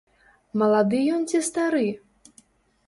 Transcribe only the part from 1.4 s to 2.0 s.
стары?